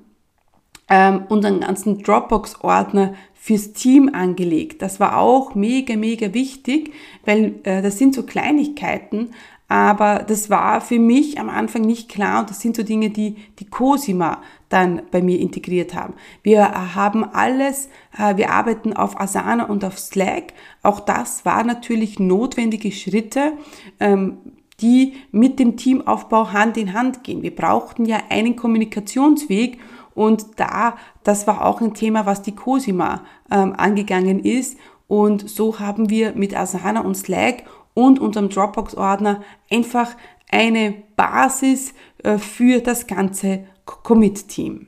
ähm, 0.90 1.24
unseren 1.28 1.60
ganzen 1.60 2.02
Dropbox-Ordner 2.02 3.14
fürs 3.34 3.72
Team 3.72 4.10
angelegt. 4.12 4.82
Das 4.82 5.00
war 5.00 5.16
auch 5.16 5.54
mega, 5.54 5.96
mega 5.96 6.34
wichtig, 6.34 6.92
weil 7.24 7.54
äh, 7.62 7.80
das 7.80 7.96
sind 7.96 8.14
so 8.14 8.24
Kleinigkeiten, 8.24 9.30
aber 9.70 10.24
das 10.26 10.50
war 10.50 10.80
für 10.80 10.98
mich 10.98 11.38
am 11.38 11.48
Anfang 11.48 11.82
nicht 11.82 12.08
klar 12.08 12.40
und 12.40 12.50
das 12.50 12.60
sind 12.60 12.74
so 12.74 12.82
Dinge, 12.82 13.10
die 13.10 13.36
die 13.60 13.70
Cosima 13.70 14.42
dann 14.68 15.02
bei 15.12 15.22
mir 15.22 15.38
integriert 15.38 15.94
haben. 15.94 16.14
Wir 16.42 16.96
haben 16.96 17.22
alles, 17.22 17.88
äh, 18.18 18.36
wir 18.36 18.50
arbeiten 18.50 18.94
auf 18.94 19.20
Asana 19.20 19.66
und 19.66 19.84
auf 19.84 19.96
Slack. 19.96 20.54
Auch 20.82 20.98
das 20.98 21.44
war 21.44 21.62
natürlich 21.62 22.18
notwendige 22.18 22.90
Schritte, 22.90 23.52
ähm, 24.00 24.38
die 24.80 25.12
mit 25.30 25.60
dem 25.60 25.76
Teamaufbau 25.76 26.52
Hand 26.52 26.76
in 26.76 26.92
Hand 26.92 27.22
gehen. 27.22 27.42
Wir 27.42 27.54
brauchten 27.54 28.06
ja 28.06 28.18
einen 28.28 28.56
Kommunikationsweg 28.56 29.78
und 30.16 30.46
da, 30.56 30.96
das 31.22 31.46
war 31.46 31.64
auch 31.64 31.80
ein 31.80 31.94
Thema, 31.94 32.26
was 32.26 32.42
die 32.42 32.56
Cosima 32.56 33.22
ähm, 33.52 33.74
angegangen 33.76 34.40
ist. 34.40 34.76
Und 35.06 35.48
so 35.48 35.78
haben 35.78 36.10
wir 36.10 36.34
mit 36.34 36.56
Asana 36.56 37.02
und 37.02 37.16
Slack 37.16 37.64
und 37.94 38.18
unserem 38.18 38.48
Dropbox-Ordner 38.48 39.42
einfach 39.70 40.16
eine 40.50 40.94
Basis 41.16 41.94
äh, 42.22 42.38
für 42.38 42.80
das 42.80 43.06
ganze 43.06 43.64
Commit-Team. 43.84 44.86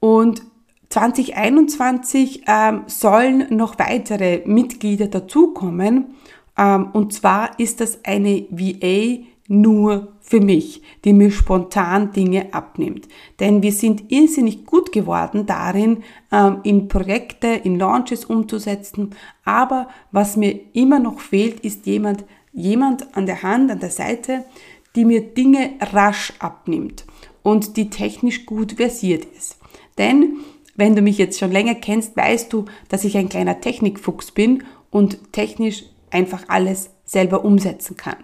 Und 0.00 0.42
2021 0.88 2.42
ähm, 2.46 2.82
sollen 2.86 3.46
noch 3.56 3.78
weitere 3.78 4.42
Mitglieder 4.44 5.06
dazukommen. 5.06 6.14
Ähm, 6.58 6.90
und 6.92 7.14
zwar 7.14 7.58
ist 7.58 7.80
das 7.80 8.04
eine 8.04 8.46
VA 8.50 9.24
nur 9.52 10.14
für 10.20 10.40
mich, 10.40 10.82
die 11.04 11.12
mir 11.12 11.30
spontan 11.30 12.12
Dinge 12.12 12.54
abnimmt. 12.54 13.06
Denn 13.38 13.62
wir 13.62 13.72
sind 13.72 14.10
irrsinnig 14.10 14.64
gut 14.64 14.92
geworden 14.92 15.44
darin, 15.46 16.02
ähm, 16.32 16.60
in 16.62 16.88
Projekte, 16.88 17.48
in 17.48 17.78
Launches 17.78 18.24
umzusetzen. 18.24 19.14
Aber 19.44 19.88
was 20.10 20.36
mir 20.36 20.58
immer 20.72 20.98
noch 20.98 21.20
fehlt, 21.20 21.60
ist 21.60 21.86
jemand, 21.86 22.24
jemand 22.52 23.14
an 23.14 23.26
der 23.26 23.42
Hand, 23.42 23.70
an 23.70 23.80
der 23.80 23.90
Seite, 23.90 24.44
die 24.96 25.04
mir 25.04 25.20
Dinge 25.20 25.70
rasch 25.80 26.32
abnimmt. 26.38 27.04
und 27.44 27.76
die 27.76 27.90
technisch 27.90 28.46
gut 28.46 28.74
versiert 28.74 29.24
ist. 29.36 29.58
Denn 29.98 30.36
wenn 30.76 30.94
du 30.94 31.02
mich 31.02 31.18
jetzt 31.18 31.40
schon 31.40 31.50
länger 31.50 31.74
kennst, 31.74 32.16
weißt 32.16 32.52
du, 32.52 32.66
dass 32.88 33.02
ich 33.02 33.16
ein 33.16 33.28
kleiner 33.28 33.60
Technikfuchs 33.60 34.30
bin 34.30 34.62
und 34.90 35.32
technisch 35.32 35.86
einfach 36.12 36.44
alles 36.46 36.90
selber 37.04 37.44
umsetzen 37.44 37.96
kann. 37.96 38.22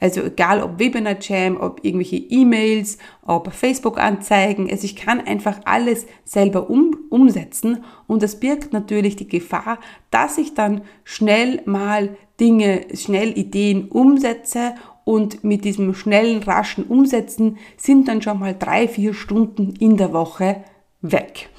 Also 0.00 0.22
egal 0.22 0.62
ob 0.62 0.78
Webinar 0.78 1.16
Jam, 1.20 1.56
ob 1.56 1.84
irgendwelche 1.84 2.16
E-Mails, 2.16 2.98
ob 3.22 3.52
Facebook-Anzeigen, 3.52 4.70
also 4.70 4.84
ich 4.84 4.96
kann 4.96 5.20
einfach 5.20 5.60
alles 5.64 6.06
selber 6.24 6.68
um, 6.68 6.96
umsetzen 7.10 7.84
und 8.06 8.22
das 8.22 8.40
birgt 8.40 8.72
natürlich 8.72 9.16
die 9.16 9.28
Gefahr, 9.28 9.78
dass 10.10 10.38
ich 10.38 10.54
dann 10.54 10.82
schnell 11.04 11.62
mal 11.64 12.16
Dinge, 12.40 12.86
schnell 12.94 13.38
Ideen 13.38 13.88
umsetze 13.88 14.74
und 15.04 15.44
mit 15.44 15.64
diesem 15.64 15.94
schnellen, 15.94 16.42
raschen 16.42 16.84
Umsetzen 16.84 17.58
sind 17.76 18.08
dann 18.08 18.22
schon 18.22 18.38
mal 18.38 18.56
drei, 18.58 18.88
vier 18.88 19.14
Stunden 19.14 19.74
in 19.78 19.96
der 19.96 20.12
Woche 20.12 20.64
weg. 21.02 21.50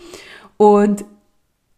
Und 0.57 1.05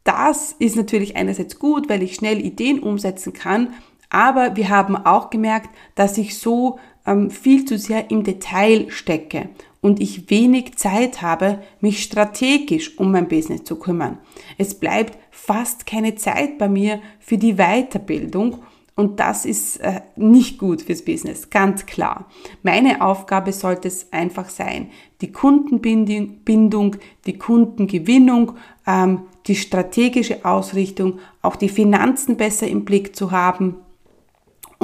das 0.03 0.55
ist 0.57 0.77
natürlich 0.77 1.17
einerseits 1.17 1.59
gut, 1.59 1.89
weil 1.89 2.01
ich 2.01 2.15
schnell 2.15 2.39
Ideen 2.39 2.79
umsetzen 2.79 3.33
kann, 3.33 3.73
aber 4.09 4.55
wir 4.55 4.69
haben 4.69 4.95
auch 4.95 5.29
gemerkt, 5.29 5.69
dass 5.95 6.17
ich 6.17 6.37
so 6.37 6.79
ähm, 7.05 7.29
viel 7.29 7.65
zu 7.65 7.77
sehr 7.77 8.11
im 8.11 8.23
Detail 8.23 8.89
stecke 8.89 9.49
und 9.81 10.01
ich 10.01 10.29
wenig 10.29 10.75
Zeit 10.75 11.21
habe, 11.21 11.59
mich 11.81 12.03
strategisch 12.03 12.97
um 12.97 13.11
mein 13.11 13.27
Business 13.27 13.63
zu 13.63 13.77
kümmern. 13.77 14.17
Es 14.57 14.75
bleibt 14.75 15.17
fast 15.31 15.85
keine 15.85 16.15
Zeit 16.15 16.57
bei 16.57 16.67
mir 16.67 16.99
für 17.19 17.37
die 17.37 17.55
Weiterbildung 17.55 18.59
und 18.95 19.19
das 19.19 19.45
ist 19.45 19.77
äh, 19.77 20.01
nicht 20.15 20.57
gut 20.57 20.81
fürs 20.81 21.03
Business, 21.03 21.49
ganz 21.49 21.85
klar. 21.85 22.25
Meine 22.63 23.01
Aufgabe 23.01 23.53
sollte 23.53 23.87
es 23.87 24.11
einfach 24.11 24.49
sein, 24.49 24.89
die 25.21 25.31
Kundenbindung, 25.31 26.95
die 27.25 27.37
Kundengewinnung, 27.37 28.53
ähm, 28.87 29.21
die 29.45 29.55
strategische 29.55 30.43
Ausrichtung, 30.43 31.19
auch 31.41 31.55
die 31.55 31.69
Finanzen 31.69 32.37
besser 32.37 32.67
im 32.67 32.85
Blick 32.85 33.15
zu 33.15 33.31
haben 33.31 33.75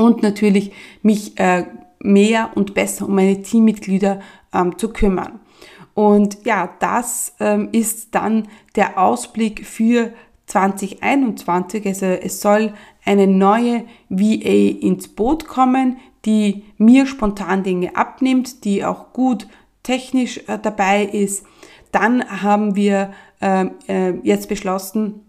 und 0.03 0.22
natürlich 0.22 0.72
mich 1.01 1.39
äh, 1.39 1.65
mehr 2.00 2.51
und 2.55 2.74
besser 2.74 3.07
um 3.07 3.15
meine 3.15 3.41
Teammitglieder 3.41 4.19
ähm, 4.53 4.77
zu 4.77 4.89
kümmern. 4.89 5.39
Und 5.93 6.45
ja, 6.45 6.69
das 6.79 7.36
ähm, 7.39 7.69
ist 7.72 8.15
dann 8.15 8.48
der 8.75 9.00
Ausblick 9.00 9.65
für 9.65 10.12
2021. 10.48 11.86
Also 11.86 12.05
es 12.07 12.41
soll 12.41 12.74
eine 13.05 13.27
neue 13.27 13.86
VA 14.10 14.77
ins 14.81 15.07
Boot 15.07 15.48
kommen, 15.48 15.98
die 16.25 16.63
mir 16.77 17.05
spontan 17.05 17.63
Dinge 17.63 17.95
abnimmt, 17.95 18.65
die 18.65 18.83
auch 18.83 19.13
gut 19.13 19.48
technisch 19.83 20.39
äh, 20.48 20.57
dabei 20.62 21.05
ist. 21.05 21.45
Dann 21.91 22.24
haben 22.41 22.75
wir 22.75 23.13
ähm, 23.39 23.72
äh, 23.88 24.12
jetzt 24.24 24.50
beschlossen, 24.50 25.22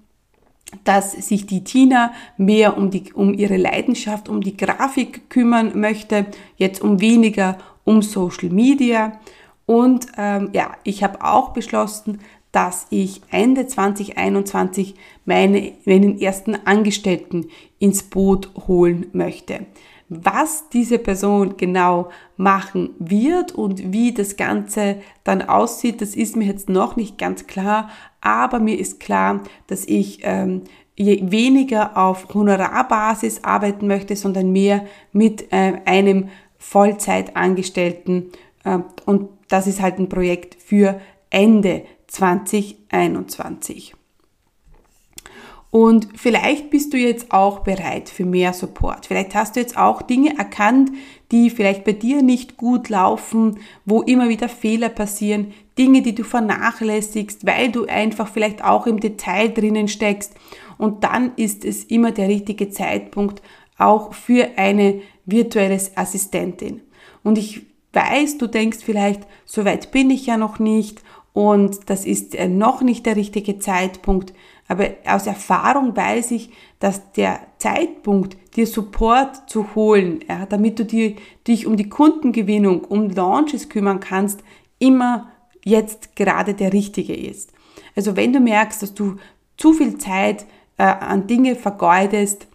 dass 0.85 1.13
sich 1.13 1.47
die 1.47 1.65
Tina 1.65 2.13
mehr 2.37 2.77
um, 2.77 2.91
die, 2.91 3.13
um 3.13 3.35
ihre 3.35 3.57
Leidenschaft, 3.57 4.29
um 4.29 4.41
die 4.41 4.57
Grafik 4.57 5.31
kümmern 5.31 5.79
möchte, 5.79 6.27
jetzt 6.57 6.83
um 6.83 7.01
weniger 7.01 7.59
um 7.85 8.03
Social 8.03 8.51
Media. 8.51 9.21
Und 9.67 10.07
ähm, 10.19 10.51
ja, 10.53 10.73
ich 10.85 11.05
habe 11.05 11.23
auch 11.25 11.51
beschlossen, 11.51 12.19
dass 12.53 12.87
ich 12.91 13.21
Ende 13.31 13.67
2021 13.67 14.95
meine, 15.25 15.73
meinen 15.85 16.21
ersten 16.21 16.55
Angestellten 16.65 17.47
ins 17.79 18.05
Boot 18.05 18.51
holen 18.69 19.07
möchte. 19.13 19.67
Was 20.09 20.69
diese 20.69 20.99
Person 20.99 21.57
genau 21.57 22.11
machen 22.37 22.91
wird 22.99 23.53
und 23.53 23.93
wie 23.93 24.13
das 24.13 24.37
Ganze 24.37 24.97
dann 25.25 25.43
aussieht, 25.43 26.01
das 26.01 26.15
ist 26.15 26.37
mir 26.37 26.45
jetzt 26.45 26.69
noch 26.69 26.95
nicht 26.95 27.19
ganz 27.19 27.47
klar, 27.47 27.91
aber 28.25 28.59
mir 28.59 28.79
ist 28.79 28.99
klar, 29.01 29.43
dass 29.67 29.85
ich 29.85 30.21
ähm, 30.23 30.63
weniger 30.97 31.97
auf 31.97 32.33
Honorarbasis 32.35 33.45
arbeiten 33.45 33.87
möchte, 33.87 34.17
sondern 34.17 34.53
mehr 34.53 34.85
mit 35.13 35.53
äh, 35.53 35.75
einem 35.85 36.29
Vollzeitangestellten 36.59 38.31
äh, 38.65 38.79
und 39.05 39.29
das 39.49 39.67
ist 39.67 39.81
halt 39.81 39.99
ein 39.99 40.09
Projekt 40.09 40.57
für 40.61 41.01
Ende 41.31 41.85
2021. 42.09 43.95
Und 45.71 46.09
vielleicht 46.15 46.71
bist 46.71 46.93
du 46.93 46.97
jetzt 46.97 47.33
auch 47.33 47.61
bereit 47.61 48.09
für 48.09 48.25
mehr 48.25 48.53
Support. 48.53 49.07
Vielleicht 49.07 49.35
hast 49.35 49.57
du 49.57 49.61
jetzt 49.61 49.77
auch 49.77 50.03
Dinge 50.03 50.39
erkannt, 50.39 50.93
die 51.35 51.51
vielleicht 51.51 51.83
bei 51.83 51.93
dir 51.93 52.23
nicht 52.23 52.57
gut 52.57 52.89
laufen, 52.89 53.59
wo 53.85 54.03
immer 54.03 54.29
wieder 54.29 54.49
Fehler 54.49 54.89
passieren, 54.89 55.53
Dinge, 55.77 56.01
die 56.01 56.15
du 56.15 56.23
vernachlässigst, 56.23 57.45
weil 57.45 57.73
du 57.73 57.87
einfach 57.87 58.29
vielleicht 58.29 58.63
auch 58.63 58.87
im 58.87 59.01
Detail 59.01 59.49
drinnen 59.49 59.89
steckst. 59.89 60.35
Und 60.79 61.03
dann 61.03 61.33
ist 61.35 61.65
es 61.65 61.83
immer 61.83 62.13
der 62.13 62.29
richtige 62.29 62.71
Zeitpunkt 62.71 63.43
auch 63.79 64.15
für 64.15 64.51
eine 64.55 65.01
virtuelle 65.27 65.81
Assistentin. 65.97 66.83
Und 67.25 67.37
ich 67.37 67.63
weiß, 67.93 68.39
du 68.39 68.47
denkst 68.47 68.79
vielleicht, 68.85 69.23
so 69.45 69.65
weit 69.65 69.91
bin 69.91 70.11
ich 70.11 70.27
ja 70.27 70.37
noch 70.37 70.61
nicht 70.61 71.03
und 71.33 71.91
das 71.91 72.07
ist 72.07 72.37
äh, 72.37 72.47
noch 72.47 72.81
nicht 72.81 73.07
der 73.07 73.17
richtige 73.17 73.59
Zeitpunkt. 73.59 74.33
Aber 74.75 74.91
aus 75.07 75.29
Erfahrung 75.29 75.97
weiß 75.97 76.33
ich, 76.33 76.51
dass 76.81 77.13
der 77.13 77.41
Zeitpunkt, 77.59 78.37
dir 78.57 78.67
Support 78.67 79.49
zu 79.49 79.75
holen, 79.77 80.21
ja, 80.29 80.47
damit 80.47 80.81
du 80.81 80.85
dir, 80.85 81.15
dich 81.47 81.67
um 81.67 81.77
die 81.77 81.89
Kundengewinnung, 81.89 82.83
um 82.83 83.09
Launches 83.09 83.69
kümmern 83.69 84.01
kannst, 84.01 84.43
immer 84.81 85.31
jetzt 85.65 86.17
gerade 86.17 86.55
der 86.55 86.73
richtige 86.73 87.15
ist. 87.15 87.53
Also 87.95 88.17
wenn 88.17 88.33
du 88.33 88.41
merkst, 88.41 88.83
dass 88.83 88.95
du 88.95 89.17
zu 89.57 89.73
viel 89.73 89.99
Zeit 89.99 90.45
äh, 90.77 90.83
an 90.83 91.29
Dinge 91.29 91.55
vergeudest, 91.55 92.49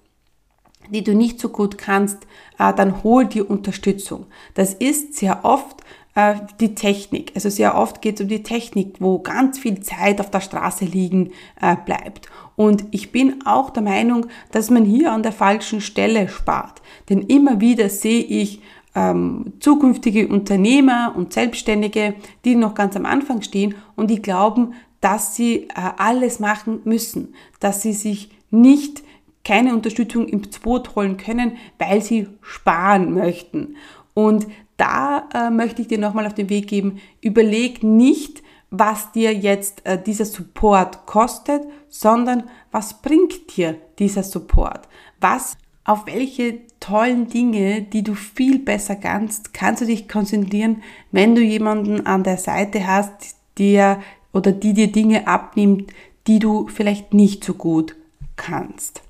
die 0.89 1.03
du 1.03 1.15
nicht 1.15 1.39
so 1.39 1.47
gut 1.47 1.77
kannst, 1.77 2.27
äh, 2.57 2.73
dann 2.73 3.01
hol 3.01 3.25
dir 3.27 3.49
Unterstützung. 3.49 4.25
Das 4.55 4.73
ist 4.73 5.15
sehr 5.15 5.45
oft 5.45 5.83
äh, 6.19 6.35
die 6.59 6.75
Technik. 6.75 7.31
Also 7.35 7.49
sehr 7.49 7.75
oft 7.75 8.01
geht 8.01 8.15
es 8.15 8.21
um 8.21 8.27
die 8.27 8.43
Technik, 8.43 8.95
wo 8.99 9.19
ganz 9.19 9.59
viel 9.59 9.79
Zeit 9.81 10.19
auf 10.19 10.29
der 10.29 10.41
Straße 10.41 10.85
liegen 10.85 11.31
äh, 11.61 11.75
bleibt. 11.85 12.29
Und 12.55 12.85
ich 12.91 13.11
bin 13.11 13.45
auch 13.45 13.69
der 13.69 13.83
Meinung, 13.83 14.25
dass 14.51 14.69
man 14.69 14.83
hier 14.83 15.11
an 15.13 15.23
der 15.23 15.31
falschen 15.31 15.81
Stelle 15.81 16.27
spart. 16.27 16.81
Denn 17.09 17.21
immer 17.21 17.61
wieder 17.61 17.89
sehe 17.89 18.21
ich 18.21 18.61
ähm, 18.95 19.53
zukünftige 19.59 20.27
Unternehmer 20.27 21.13
und 21.15 21.31
Selbstständige, 21.31 22.15
die 22.43 22.55
noch 22.55 22.73
ganz 22.73 22.95
am 22.95 23.05
Anfang 23.05 23.41
stehen 23.41 23.75
und 23.95 24.09
die 24.09 24.21
glauben, 24.21 24.73
dass 24.99 25.35
sie 25.35 25.67
äh, 25.69 25.91
alles 25.97 26.39
machen 26.39 26.81
müssen, 26.83 27.33
dass 27.59 27.81
sie 27.81 27.93
sich 27.93 28.29
nicht 28.51 29.03
keine 29.45 29.73
Unterstützung 29.73 30.27
ins 30.27 30.59
Boot 30.59 30.95
holen 30.95 31.17
können, 31.17 31.53
weil 31.77 32.01
sie 32.01 32.27
sparen 32.41 33.13
möchten. 33.13 33.75
Und 34.13 34.47
da 34.79 35.27
äh, 35.33 35.49
möchte 35.49 35.81
ich 35.81 35.87
dir 35.87 35.99
nochmal 35.99 36.25
auf 36.25 36.33
den 36.33 36.49
Weg 36.49 36.67
geben, 36.67 36.99
überleg 37.21 37.83
nicht, 37.83 38.41
was 38.71 39.11
dir 39.11 39.33
jetzt 39.33 39.85
äh, 39.85 40.01
dieser 40.01 40.25
Support 40.25 41.05
kostet, 41.05 41.63
sondern 41.89 42.43
was 42.71 43.01
bringt 43.01 43.57
dir 43.57 43.75
dieser 43.99 44.23
Support? 44.23 44.87
Was, 45.19 45.57
auf 45.83 46.05
welche 46.05 46.59
tollen 46.79 47.27
Dinge, 47.27 47.81
die 47.81 48.03
du 48.03 48.13
viel 48.13 48.59
besser 48.59 48.95
kannst, 48.95 49.53
kannst 49.53 49.81
du 49.81 49.85
dich 49.85 50.07
konzentrieren, 50.07 50.83
wenn 51.11 51.35
du 51.35 51.41
jemanden 51.41 52.05
an 52.05 52.23
der 52.23 52.37
Seite 52.37 52.87
hast, 52.87 53.35
der 53.57 53.99
oder 54.31 54.51
die 54.51 54.73
dir 54.73 54.91
Dinge 54.91 55.27
abnimmt, 55.27 55.91
die 56.27 56.39
du 56.39 56.67
vielleicht 56.67 57.13
nicht 57.13 57.43
so 57.43 57.53
gut 57.53 57.95
kannst. 58.35 59.01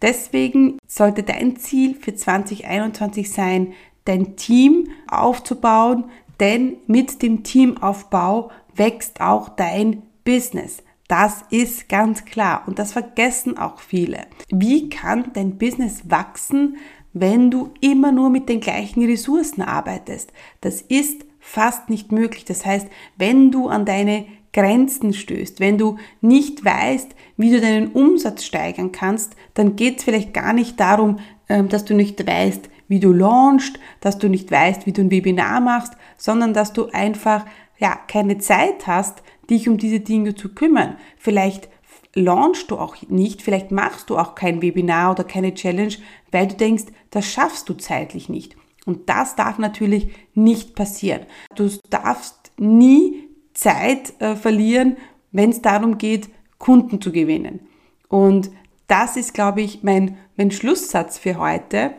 Deswegen 0.00 0.78
sollte 0.86 1.22
dein 1.22 1.56
Ziel 1.56 1.94
für 1.94 2.14
2021 2.14 3.30
sein, 3.30 3.72
dein 4.04 4.36
Team 4.36 4.88
aufzubauen, 5.08 6.04
denn 6.40 6.76
mit 6.86 7.22
dem 7.22 7.42
Teamaufbau 7.42 8.50
wächst 8.74 9.20
auch 9.20 9.48
dein 9.50 10.02
Business. 10.24 10.82
Das 11.08 11.44
ist 11.50 11.88
ganz 11.88 12.24
klar 12.24 12.64
und 12.66 12.78
das 12.78 12.92
vergessen 12.92 13.58
auch 13.58 13.80
viele. 13.80 14.26
Wie 14.48 14.88
kann 14.88 15.30
dein 15.34 15.58
Business 15.58 16.02
wachsen, 16.08 16.78
wenn 17.12 17.50
du 17.50 17.70
immer 17.80 18.12
nur 18.12 18.30
mit 18.30 18.48
den 18.48 18.60
gleichen 18.60 19.04
Ressourcen 19.04 19.62
arbeitest? 19.62 20.32
Das 20.62 20.80
ist 20.80 21.26
fast 21.38 21.90
nicht 21.90 22.12
möglich. 22.12 22.44
Das 22.44 22.64
heißt, 22.64 22.86
wenn 23.18 23.50
du 23.50 23.68
an 23.68 23.84
deine 23.84 24.24
Grenzen 24.52 25.12
stößt, 25.12 25.60
wenn 25.60 25.76
du 25.76 25.96
nicht 26.20 26.64
weißt, 26.64 27.14
wie 27.36 27.50
du 27.50 27.60
deinen 27.60 27.92
Umsatz 27.92 28.44
steigern 28.44 28.92
kannst, 28.92 29.34
dann 29.54 29.76
geht 29.76 29.98
es 29.98 30.04
vielleicht 30.04 30.32
gar 30.32 30.52
nicht 30.52 30.78
darum, 30.78 31.18
ähm, 31.48 31.68
dass 31.68 31.84
du 31.84 31.94
nicht 31.94 32.26
weißt, 32.26 32.68
wie 32.92 33.00
du 33.00 33.10
launchst, 33.10 33.78
dass 34.00 34.18
du 34.18 34.28
nicht 34.28 34.50
weißt, 34.50 34.84
wie 34.84 34.92
du 34.92 35.00
ein 35.00 35.10
Webinar 35.10 35.62
machst, 35.62 35.94
sondern 36.18 36.52
dass 36.52 36.74
du 36.74 36.90
einfach 36.92 37.46
ja 37.78 37.98
keine 38.06 38.36
Zeit 38.36 38.86
hast, 38.86 39.22
dich 39.48 39.66
um 39.66 39.78
diese 39.78 40.00
Dinge 40.00 40.34
zu 40.34 40.50
kümmern. 40.50 40.98
Vielleicht 41.16 41.70
launchst 42.14 42.70
du 42.70 42.76
auch 42.76 42.96
nicht, 43.08 43.40
vielleicht 43.40 43.70
machst 43.70 44.10
du 44.10 44.18
auch 44.18 44.34
kein 44.34 44.60
Webinar 44.60 45.12
oder 45.12 45.24
keine 45.24 45.54
Challenge, 45.54 45.94
weil 46.32 46.48
du 46.48 46.54
denkst, 46.56 46.84
das 47.08 47.24
schaffst 47.24 47.66
du 47.70 47.72
zeitlich 47.72 48.28
nicht. 48.28 48.56
Und 48.84 49.08
das 49.08 49.36
darf 49.36 49.56
natürlich 49.58 50.08
nicht 50.34 50.74
passieren. 50.74 51.22
Du 51.54 51.70
darfst 51.88 52.52
nie 52.58 53.26
Zeit 53.54 54.12
äh, 54.20 54.36
verlieren, 54.36 54.98
wenn 55.30 55.48
es 55.48 55.62
darum 55.62 55.96
geht, 55.96 56.28
Kunden 56.58 57.00
zu 57.00 57.10
gewinnen. 57.10 57.60
Und 58.08 58.50
das 58.86 59.16
ist, 59.16 59.32
glaube 59.32 59.62
ich, 59.62 59.82
mein, 59.82 60.18
mein 60.36 60.50
Schlusssatz 60.50 61.16
für 61.16 61.38
heute. 61.38 61.94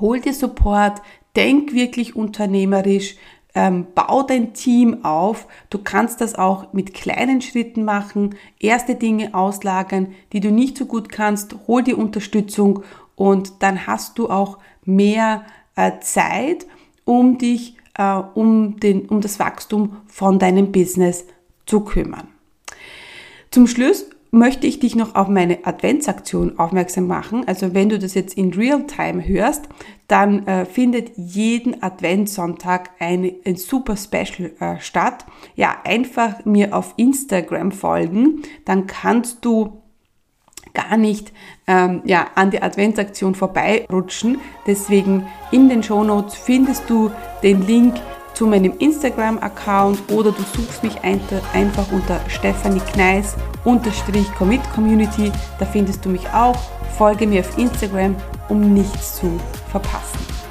Hol 0.00 0.20
dir 0.20 0.34
Support, 0.34 1.02
denk 1.34 1.72
wirklich 1.72 2.16
unternehmerisch, 2.16 3.16
ähm, 3.54 3.86
bau 3.94 4.22
dein 4.22 4.52
Team 4.52 5.04
auf. 5.04 5.46
Du 5.70 5.78
kannst 5.78 6.20
das 6.20 6.34
auch 6.34 6.72
mit 6.72 6.92
kleinen 6.92 7.40
Schritten 7.40 7.84
machen, 7.84 8.34
erste 8.60 8.94
Dinge 8.94 9.34
auslagern, 9.34 10.14
die 10.32 10.40
du 10.40 10.50
nicht 10.50 10.76
so 10.76 10.84
gut 10.84 11.08
kannst, 11.08 11.56
hol 11.66 11.82
dir 11.82 11.96
Unterstützung 11.98 12.82
und 13.14 13.62
dann 13.62 13.86
hast 13.86 14.18
du 14.18 14.28
auch 14.28 14.58
mehr 14.84 15.44
äh, 15.74 15.92
Zeit, 16.00 16.66
um 17.04 17.38
dich 17.38 17.76
äh, 17.96 18.20
um, 18.34 18.78
den, 18.78 19.06
um 19.06 19.20
das 19.20 19.38
Wachstum 19.38 19.96
von 20.06 20.38
deinem 20.38 20.72
Business 20.72 21.24
zu 21.64 21.80
kümmern. 21.80 22.28
Zum 23.50 23.66
Schluss 23.66 24.06
möchte 24.36 24.66
ich 24.66 24.78
dich 24.78 24.94
noch 24.94 25.14
auf 25.14 25.28
meine 25.28 25.66
Adventsaktion 25.66 26.58
aufmerksam 26.58 27.06
machen. 27.06 27.46
Also 27.46 27.74
wenn 27.74 27.88
du 27.88 27.98
das 27.98 28.14
jetzt 28.14 28.36
in 28.36 28.52
Real-Time 28.52 29.26
hörst, 29.26 29.68
dann 30.08 30.46
äh, 30.46 30.64
findet 30.64 31.16
jeden 31.16 31.82
Adventssonntag 31.82 32.90
eine, 32.98 33.34
ein 33.44 33.56
super 33.56 33.96
Special 33.96 34.52
äh, 34.60 34.80
statt. 34.80 35.26
Ja, 35.56 35.76
einfach 35.84 36.44
mir 36.44 36.76
auf 36.76 36.94
Instagram 36.96 37.72
folgen, 37.72 38.42
dann 38.64 38.86
kannst 38.86 39.44
du 39.44 39.82
gar 40.74 40.96
nicht 40.96 41.32
ähm, 41.66 42.02
ja, 42.04 42.26
an 42.34 42.50
die 42.50 42.60
Adventsaktion 42.62 43.34
vorbeirutschen. 43.34 44.38
Deswegen 44.66 45.26
in 45.50 45.68
den 45.68 45.82
Show 45.82 46.04
Notes 46.04 46.34
findest 46.36 46.88
du 46.88 47.10
den 47.42 47.66
Link 47.66 47.94
zu 48.34 48.46
meinem 48.46 48.74
Instagram-Account 48.78 50.12
oder 50.12 50.30
du 50.30 50.42
suchst 50.42 50.84
mich 50.84 51.00
einfach 51.02 51.90
unter 51.90 52.20
Stephanie 52.28 52.82
Kneis 52.92 53.34
unterstrich 53.66 54.32
Commit 54.38 54.62
Community. 54.74 55.30
Da 55.58 55.66
findest 55.66 56.04
du 56.04 56.08
mich 56.08 56.26
auch. 56.30 56.56
Folge 56.96 57.26
mir 57.26 57.40
auf 57.40 57.58
Instagram, 57.58 58.16
um 58.48 58.72
nichts 58.72 59.16
zu 59.16 59.38
verpassen. 59.70 60.45